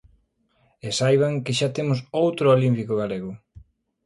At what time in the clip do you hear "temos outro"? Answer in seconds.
1.77-2.45